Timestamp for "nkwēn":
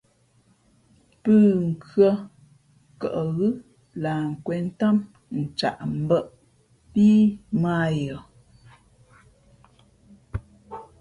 4.31-4.63